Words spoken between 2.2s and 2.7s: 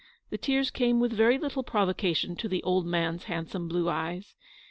to the